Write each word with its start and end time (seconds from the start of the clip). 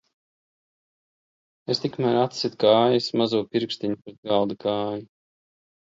Es 1.75 1.83
tikmēr 1.85 2.19
atsitu 2.23 2.61
kājas 2.65 3.13
mazo 3.25 3.45
pirkstiņu 3.55 4.03
pret 4.05 4.21
galda 4.33 4.63
kāju. 4.69 5.11